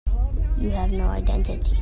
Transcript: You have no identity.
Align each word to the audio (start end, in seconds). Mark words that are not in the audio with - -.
You 0.57 0.71
have 0.71 0.91
no 0.91 1.05
identity. 1.09 1.77